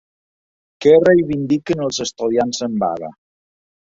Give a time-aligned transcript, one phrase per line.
[0.85, 3.11] Què reivindiquen els estudiants en vaga?